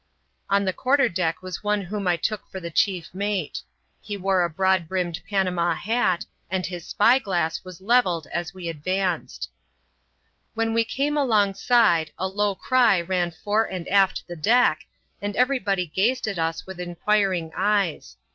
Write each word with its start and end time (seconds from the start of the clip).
On 0.49 0.65
the 0.65 0.73
quarter 0.73 1.07
deck 1.07 1.43
was 1.43 1.63
one 1.63 1.83
whom 1.83 2.07
I 2.07 2.17
took 2.17 2.49
for 2.49 2.59
the 2.59 2.71
chief 2.71 3.13
mate. 3.13 3.61
He 4.01 4.17
wore 4.17 4.41
a 4.41 4.49
broad 4.49 4.87
brimmed 4.87 5.21
Panama 5.29 5.75
hat, 5.75 6.25
and 6.49 6.65
his* 6.65 6.87
spy 6.87 7.19
glass 7.19 7.63
was 7.63 7.81
levelled 7.81 8.25
as 8.33 8.51
we 8.51 8.67
advanced. 8.67 9.51
When 10.55 10.73
we 10.73 10.83
came 10.85 11.15
alongside, 11.17 12.11
a 12.17 12.27
low 12.27 12.55
cry 12.55 12.99
ran 12.99 13.29
fore 13.29 13.65
and 13.65 13.87
aft 13.89 14.23
the 14.25 14.35
deck, 14.35 14.85
and 15.21 15.35
every 15.35 15.59
body 15.59 15.85
gazed 15.85 16.27
at 16.27 16.39
us 16.39 16.65
with 16.65 16.79
inquiring 16.79 17.51
eyes. 17.55 18.17